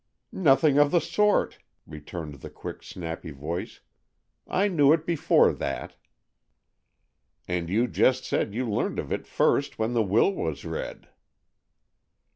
"Nothing 0.31 0.79
of 0.79 0.89
the 0.89 0.99
sort," 0.99 1.59
returned 1.85 2.41
the 2.41 2.49
quick, 2.49 2.81
snappy 2.81 3.29
voice. 3.29 3.81
"I 4.47 4.67
knew 4.67 4.91
it 4.93 5.05
before 5.05 5.53
that." 5.53 5.95
"And 7.47 7.69
you 7.69 7.87
just 7.87 8.25
said 8.25 8.55
you 8.55 8.67
learned 8.67 8.97
of 8.97 9.11
it 9.11 9.27
first 9.27 9.77
when 9.77 9.93
the 9.93 10.01
will 10.01 10.33
was 10.33 10.65
read!" 10.65 11.09